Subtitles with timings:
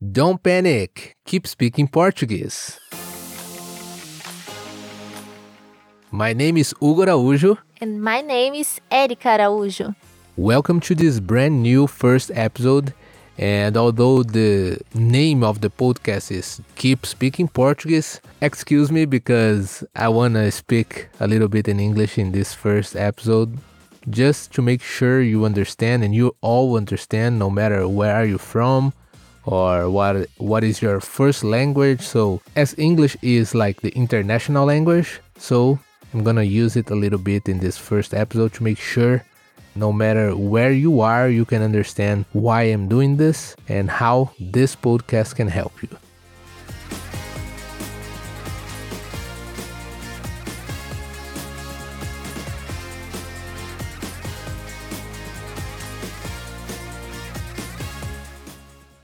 [0.00, 2.80] Don't panic, keep speaking Portuguese.
[6.10, 7.58] My name is Hugo Araújo.
[7.82, 9.94] And my name is Erica Araújo.
[10.38, 12.94] Welcome to this brand new first episode.
[13.36, 20.08] And although the name of the podcast is Keep Speaking Portuguese, excuse me because I
[20.08, 23.58] want to speak a little bit in English in this first episode
[24.08, 28.38] just to make sure you understand and you all understand no matter where are you
[28.38, 28.94] from
[29.50, 32.00] or what what is your first language.
[32.00, 35.78] So as English is like the international language, so
[36.14, 39.24] I'm to use it a little bit in this first episode to make sure
[39.74, 44.74] no matter where you are, you can understand why I'm doing this and how this
[44.74, 45.90] podcast can help you.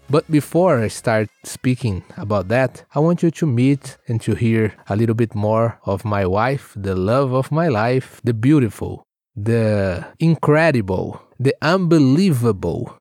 [0.09, 4.73] But before I start speaking about that, I want you to meet and to hear
[4.89, 9.03] a little bit more of my wife, the love of my life, the beautiful,
[9.35, 12.97] the incredible, the unbelievable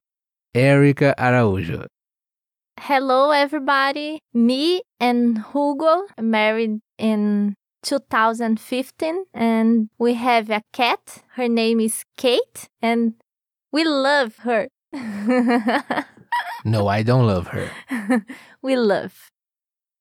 [0.56, 1.86] Erica Araújo.
[2.80, 4.20] Hello, everybody.
[4.34, 11.22] Me and Hugo married in 2015, and we have a cat.
[11.36, 13.14] Her name is Kate, and
[13.72, 14.70] we love her.
[16.64, 17.70] No, I don't love her.
[18.62, 19.30] we love.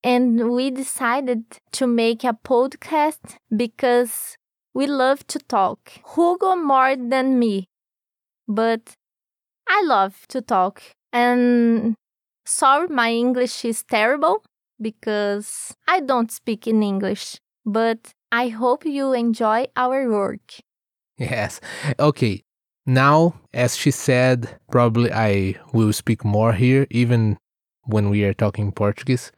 [0.02, 4.36] And we decided to make a podcast because
[4.74, 5.92] we love to talk.
[6.14, 7.68] Hugo more than me,
[8.48, 8.94] but
[9.68, 10.82] I love to talk.
[11.12, 11.94] And
[12.44, 14.42] sorry, my English is terrible
[14.80, 20.60] because I don't speak in English, but I hope you enjoy our work.
[21.16, 21.60] Yes.
[21.98, 22.42] Okay.
[22.86, 27.38] Now, as she said, probably I will speak more here, even
[27.84, 29.32] when we are talking Portuguese.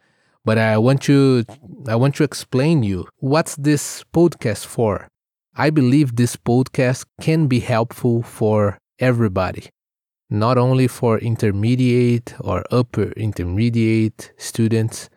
[0.45, 1.45] But I want to
[1.89, 5.09] I want to explain you what's this podcast for.
[5.57, 9.71] I believe this podcast can be helpful for everybody,
[10.29, 15.09] not only for intermediate or upper intermediate students,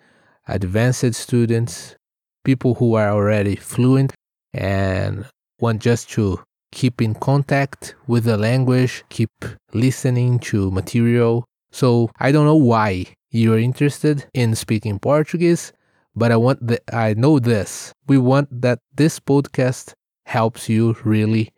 [0.48, 1.96] advanced students,
[2.44, 4.14] people who are already fluent
[4.54, 5.26] and
[5.60, 6.40] want just to
[6.72, 9.32] keep in contact with the language, keep
[9.74, 11.46] listening to material.
[11.72, 15.72] So I don't know why you're interested in speaking Portuguese,
[16.16, 17.94] but I want that I know this.
[18.08, 19.94] We want that this podcast
[20.26, 21.52] helps you really,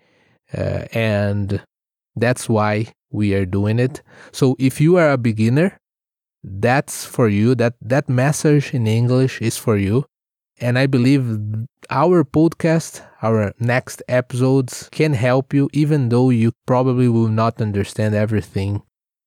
[0.57, 1.61] uh, and
[2.15, 4.01] that's why we are doing it.
[4.31, 5.77] So if you are a beginner,
[6.43, 7.55] that's for you.
[7.55, 10.05] That that message in English is for you.
[10.61, 11.25] And I believe
[11.89, 18.13] our podcast, our next episodes can help you, even though you probably will not understand
[18.13, 18.83] everything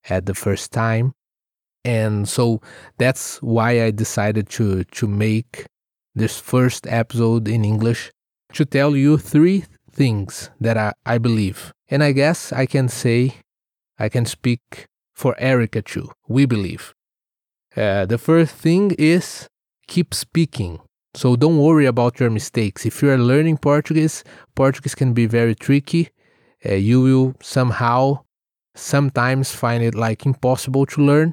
[0.09, 1.13] at the first time.
[1.85, 2.61] And so
[2.99, 5.67] that's why I decided to, to make
[6.15, 8.13] this first episode in English
[8.53, 11.73] to tell you three things that I, I believe.
[11.89, 13.35] And I guess I can say,
[13.99, 16.13] I can speak for Erica too.
[16.29, 16.95] We believe.
[17.77, 19.49] Uh, the first thing is
[19.89, 20.79] keep speaking
[21.15, 22.85] so don't worry about your mistakes.
[22.85, 24.25] If you are learning Portuguese,
[24.57, 26.11] Portuguese can be very tricky.
[26.67, 28.25] Uh, you will somehow,
[28.75, 31.33] sometimes find it like impossible to learn.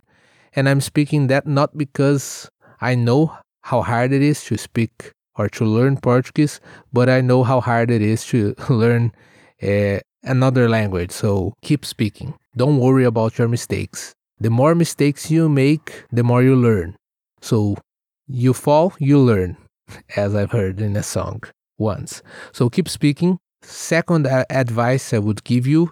[0.55, 2.47] And I'm speaking that not because
[2.79, 6.59] I know how hard it is to speak or to learn Portuguese,
[6.93, 9.11] but I know how hard it is to learn
[9.63, 11.11] uh, another language.
[11.11, 12.35] So keep speaking.
[12.55, 14.13] Don't worry about your mistakes.
[14.39, 16.95] The more mistakes you make, the more you learn.
[17.41, 17.77] So
[18.27, 19.57] you fall, you learn
[20.15, 21.43] as I've heard in a song
[21.77, 22.21] once.
[22.51, 23.37] So keep speaking.
[23.61, 25.91] Second advice I would give you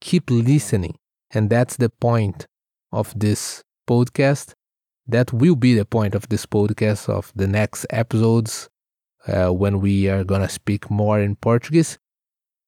[0.00, 0.96] keep listening.
[1.30, 2.46] And that's the point
[2.92, 4.54] of this podcast.
[5.06, 8.68] That will be the point of this podcast of the next episodes
[9.26, 11.98] uh, when we are going to speak more in Portuguese.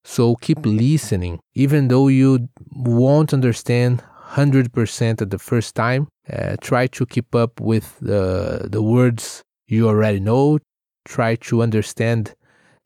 [0.05, 1.41] So keep listening.
[1.55, 7.61] Even though you won't understand 100% at the first time, uh, try to keep up
[7.61, 10.59] with the, the words you already know
[11.05, 12.35] try to understand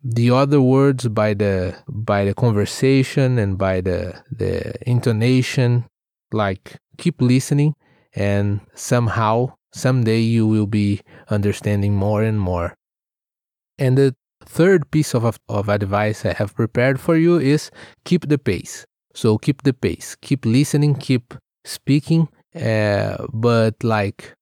[0.02, 5.86] the other words by the by the conversation and by the the intonation.
[6.32, 7.74] Like keep listening
[8.14, 12.74] and somehow someday you will be understanding more and more.
[13.78, 14.14] And the
[14.44, 17.70] third piece of, of advice i have prepared for you is
[18.04, 18.84] keep the pace.
[19.14, 20.16] So keep the pace.
[20.20, 21.34] Keep listening keep
[21.64, 24.34] speaking uh, but like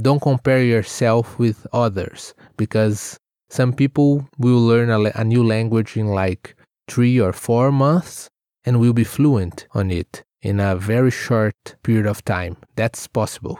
[0.00, 3.18] don't compare yourself with others because
[3.50, 6.54] some people will learn a, a, new language in like
[6.86, 8.28] three or four months
[8.64, 12.56] and will be fluent on it in a very short period of time.
[12.76, 13.58] That's possible.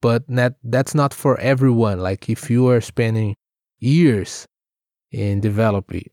[0.00, 1.98] but that that's not for everyone.
[2.00, 3.34] Like if you are spending
[3.78, 4.46] years
[5.10, 6.10] in developing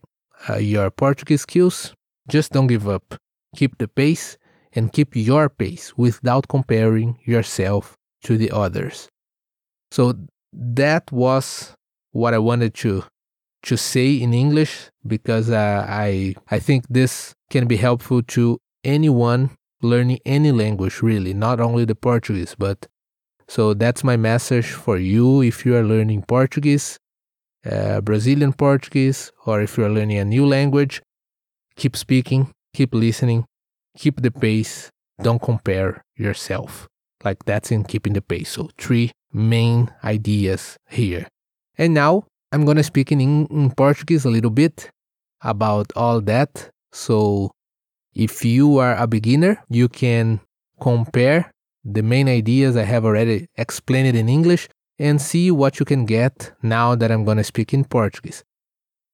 [0.48, 1.94] uh, your Portuguese skills,
[2.28, 3.14] just don't give up.
[3.56, 4.36] Keep the pace
[4.72, 7.94] and keep your pace without comparing yourself
[8.24, 9.08] to the others.
[9.94, 10.12] So
[10.52, 11.72] that was
[12.10, 13.04] what I wanted to
[13.62, 19.50] to say in English because uh, I I think this can be helpful to anyone
[19.82, 22.88] learning any language really, not only the Portuguese, but
[23.46, 26.98] so that's my message for you if you are learning Portuguese,
[27.64, 31.02] uh, Brazilian Portuguese, or if you are learning a new language,
[31.76, 33.44] keep speaking, keep listening,
[33.96, 34.90] keep the pace,
[35.22, 36.88] don't compare yourself.
[37.24, 38.50] Like that's in keeping the pace.
[38.50, 41.26] So, three main ideas here.
[41.78, 44.90] And now I'm to speak in, in Portuguese a little bit
[45.40, 46.70] about all that.
[46.92, 47.50] So,
[48.14, 50.40] if you are a beginner, you can
[50.80, 51.50] compare
[51.84, 54.68] the main ideas I have already explained in English
[54.98, 58.44] and see what you can get now that I'm to speak in Portuguese.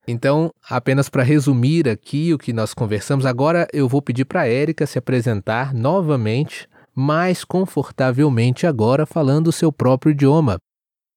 [0.06, 4.48] Então, apenas para resumir aqui o que nós conversamos, agora eu vou pedir para a
[4.48, 10.58] Érica se apresentar novamente, mais confortavelmente agora falando o seu próprio idioma.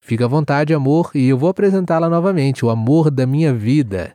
[0.00, 4.14] Fica à vontade, amor, e eu vou apresentá-la novamente, o amor da minha vida.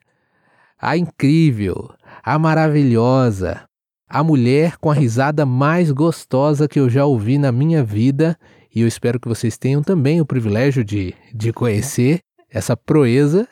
[0.78, 1.92] A incrível,
[2.24, 3.64] a maravilhosa,
[4.08, 8.38] a mulher com a risada mais gostosa que eu já ouvi na minha vida,
[8.74, 12.20] e eu espero que vocês tenham também o privilégio de, de conhecer
[12.50, 13.48] essa proeza,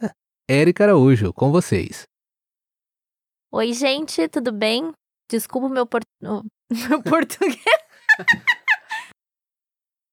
[0.47, 2.03] Érica Araújo, com vocês.
[3.51, 4.91] Oi, gente, tudo bem?
[5.29, 6.01] Desculpa o meu, por...
[6.21, 7.86] meu português.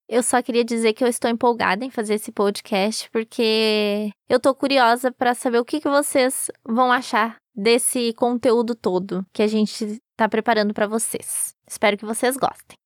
[0.08, 4.54] Eu só queria dizer que eu estou empolgada em fazer esse podcast porque eu tô
[4.54, 9.98] curiosa para saber o que, que vocês vão achar desse conteúdo todo que a gente
[10.16, 11.54] tá preparando para vocês.
[11.66, 12.76] Espero que vocês gostem.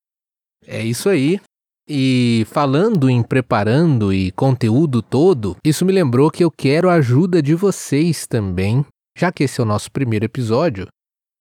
[0.67, 1.41] É isso aí.
[1.89, 7.43] E falando em preparando e conteúdo todo, isso me lembrou que eu quero a ajuda
[7.43, 8.85] de vocês também,
[9.17, 10.87] já que esse é o nosso primeiro episódio.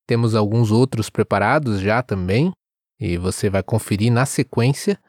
[0.07, 2.51] Temos alguns outros preparados já também,
[2.99, 4.99] e você vai conferir na sequência.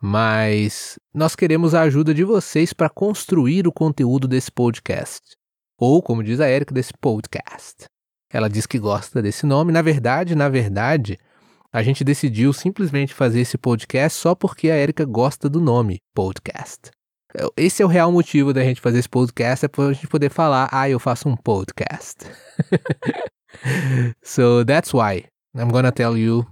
[0.00, 5.20] Mas nós queremos a ajuda de vocês para construir o conteúdo desse podcast.
[5.78, 7.84] Ou, como diz a Erika, desse podcast.
[8.28, 9.72] Ela diz que gosta desse nome.
[9.72, 11.18] Na verdade, na verdade,
[11.72, 16.90] a gente decidiu simplesmente fazer esse podcast só porque a Erika gosta do nome podcast.
[17.56, 20.30] Esse é o real motivo da gente fazer esse podcast, é para a gente poder
[20.30, 22.26] falar, ah, eu faço um podcast.
[24.22, 25.24] so that's why
[25.56, 26.46] I'm gonna tell you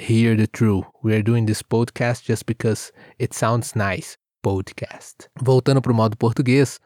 [0.00, 0.86] hear the truth.
[1.02, 4.16] We are doing this podcast just because it sounds nice.
[4.42, 5.28] Podcast.
[5.38, 6.80] Voltando para o modo português,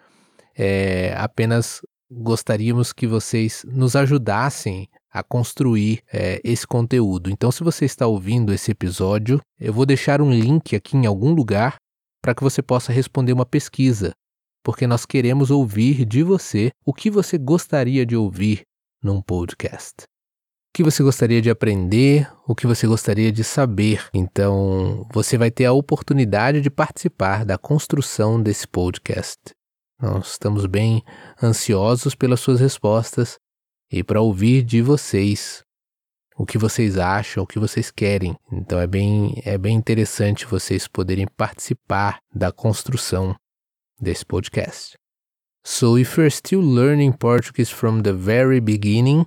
[0.59, 1.81] é, apenas
[2.11, 7.31] gostaríamos que vocês nos ajudassem a construir é, esse conteúdo.
[7.31, 11.33] Então, se você está ouvindo esse episódio, eu vou deixar um link aqui em algum
[11.33, 11.77] lugar
[12.21, 14.13] para que você possa responder uma pesquisa,
[14.65, 18.63] porque nós queremos ouvir de você o que você gostaria de ouvir
[19.01, 20.07] num podcast
[20.75, 24.09] que você gostaria de aprender, o que você gostaria de saber.
[24.13, 29.39] Então, você vai ter a oportunidade de participar da construção desse podcast.
[30.03, 31.05] Nós estamos bem
[31.41, 33.39] ansiosos pelas suas respostas
[33.89, 35.63] e para ouvir de vocês
[36.37, 38.35] o que vocês acham, o que vocês querem.
[38.51, 43.37] Então é bem é bem interessante vocês poderem participar da construção
[44.01, 44.97] desse podcast.
[45.65, 49.25] So if you're still learning Portuguese from the very beginning,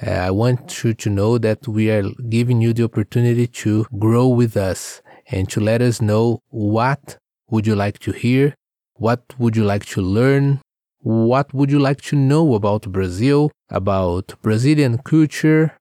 [0.00, 4.28] Uh, I want you to know that we are giving you the opportunity to grow
[4.28, 7.18] with us and to let us know what
[7.50, 8.54] would you like to hear,
[8.94, 10.60] what would you like to learn,
[11.00, 15.76] what would you like to know about Brazil, about Brazilian culture,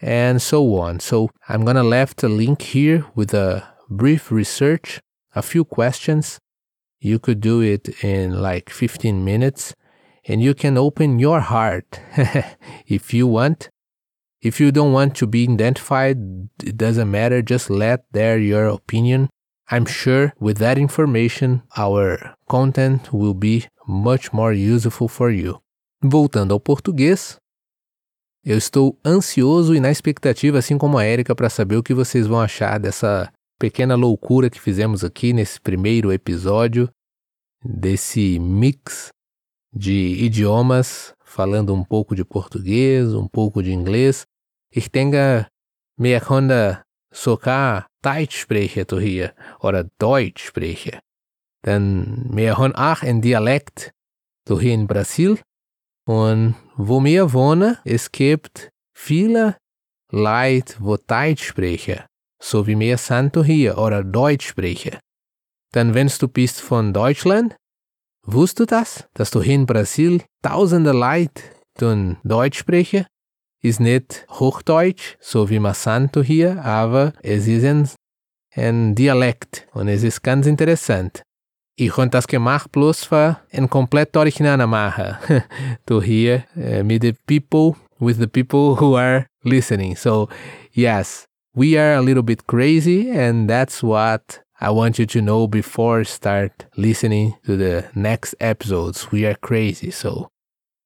[0.00, 1.00] and so on.
[1.00, 5.00] So I'm gonna left a link here with a brief research,
[5.34, 6.38] a few questions.
[7.00, 9.74] You could do it in like 15 minutes
[10.28, 12.00] and you can open your heart
[12.86, 13.70] if you want.
[14.40, 16.18] If you don't want to be identified,
[16.62, 19.28] it doesn't matter, just let there your opinion.
[19.70, 25.60] I'm sure with that information, our content will be much more useful for you.
[26.00, 27.36] Voltando ao português,
[28.44, 32.26] eu estou ansioso e na expectativa, assim como a Érica, para saber o que vocês
[32.26, 36.88] vão achar dessa pequena loucura que fizemos aqui nesse primeiro episódio,
[37.64, 39.10] desse mix
[39.72, 44.26] de idiomas, falando um pouco de português, um pouco de inglês.
[44.70, 45.46] Ich denke,
[45.96, 46.78] wir können
[47.10, 51.00] sogar Deutsch sprechen hier oder Deutsch sprechen.
[51.64, 53.92] Denn wir haben auch ein Dialekt
[54.46, 55.40] hier in Brasil.
[56.06, 59.56] Und wo wir wohnen, es gibt viele
[60.10, 62.04] Leute, wo Deutsch sprechen,
[62.40, 64.98] so wie wir sind hier oder Deutsch sprechen.
[65.72, 67.56] Dann wennst du bist von Deutschland,
[68.30, 71.42] wusst du das, dass du hier in Brasil tausende Leute
[71.78, 73.06] tun Deutsch sprechen?
[73.60, 77.88] Ist nicht Hochdeutsch, so wie Massanto hier, aber es ist ein,
[78.54, 81.22] ein Dialekt und es ist ganz interessant.
[81.74, 85.16] Ich habe das gemacht bloß für ein komplett original machen.
[85.86, 89.96] to hear uh, meet the people with the people who are listening.
[89.96, 90.28] So,
[90.72, 95.46] yes, we are a little bit crazy and that's what I want you to know
[95.46, 99.12] before start listening to the next episodes.
[99.12, 99.92] We are crazy.
[99.92, 100.28] So,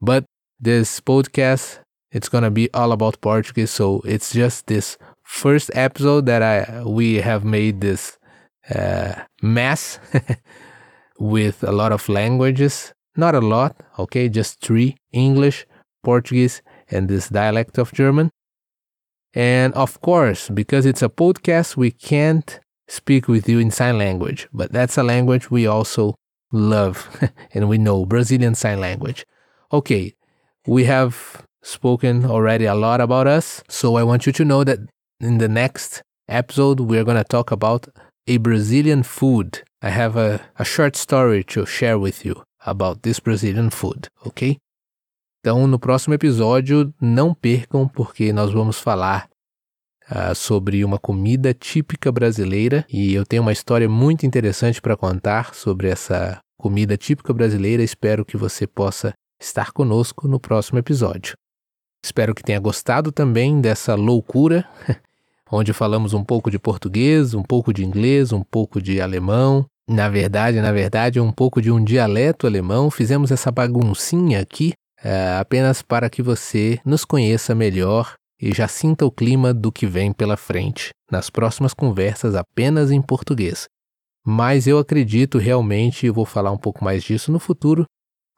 [0.00, 0.24] but
[0.60, 1.78] this podcast
[2.10, 3.70] it's going to be all about Portuguese.
[3.70, 8.18] So, it's just this first episode that I we have made this
[8.74, 9.98] uh, mess
[11.18, 12.92] with a lot of languages.
[13.16, 15.66] Not a lot, okay, just three English,
[16.02, 18.30] Portuguese, and this dialect of German.
[19.34, 22.60] And of course, because it's a podcast, we can't
[22.92, 26.14] speak with you in sign language, but that's a language we also
[26.52, 27.08] love
[27.54, 29.24] and we know Brazilian Sign Language.
[29.72, 30.14] Okay,
[30.66, 34.78] we have spoken already a lot about us, so I want you to know that
[35.20, 37.88] in the next episode, we're going to talk about
[38.26, 39.62] a Brazilian food.
[39.80, 44.58] I have a, a short story to share with you about this Brazilian food, ok?
[45.40, 49.28] Então, no próximo episódio, não percam, porque nós vamos falar
[50.12, 55.54] uh, sobre uma comida típica brasileira e eu tenho uma história muito interessante para contar
[55.54, 57.82] sobre essa comida típica brasileira.
[57.82, 61.34] Espero que você possa estar conosco no próximo episódio.
[62.04, 64.68] Espero que tenha gostado também dessa loucura
[65.50, 69.66] onde falamos um pouco de português, um pouco de inglês, um pouco de alemão.
[69.88, 72.90] Na verdade, na verdade, um pouco de um dialeto alemão.
[72.90, 79.06] Fizemos essa baguncinha aqui é, apenas para que você nos conheça melhor e já sinta
[79.06, 83.68] o clima do que vem pela frente nas próximas conversas apenas em português.
[84.26, 87.84] Mas eu acredito realmente, e vou falar um pouco mais disso no futuro,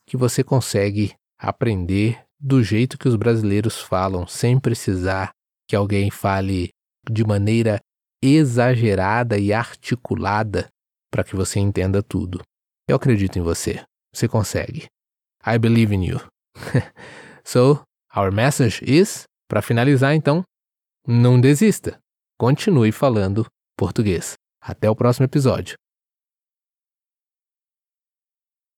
[0.06, 5.30] que você consegue aprender do jeito que os brasileiros falam, sem precisar
[5.66, 6.68] que alguém fale
[7.10, 7.80] de maneira
[8.22, 10.68] exagerada e articulada
[11.10, 12.42] para que você entenda tudo.
[12.86, 13.82] Eu acredito em você.
[14.12, 14.86] Você consegue.
[15.46, 16.20] I believe in you.
[17.44, 17.82] so,
[18.14, 20.42] our message is, para finalizar então,
[21.06, 22.00] não desista.
[22.36, 23.46] Continue falando
[23.78, 24.34] português.
[24.60, 25.76] Até o próximo episódio.